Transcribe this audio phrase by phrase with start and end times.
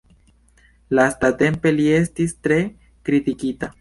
[0.99, 2.59] Lastatempe li estis tre
[3.11, 3.69] kritikita.